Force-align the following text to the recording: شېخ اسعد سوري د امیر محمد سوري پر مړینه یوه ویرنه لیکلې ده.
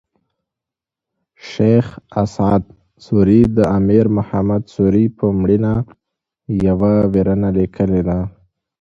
شېخ 1.49 1.85
اسعد 2.23 2.63
سوري 3.05 3.41
د 3.57 3.59
امیر 3.77 4.05
محمد 4.17 4.63
سوري 4.75 5.05
پر 5.17 5.29
مړینه 5.39 5.73
یوه 6.67 6.93
ویرنه 7.13 7.49
لیکلې 7.57 8.01
ده. 8.07 8.19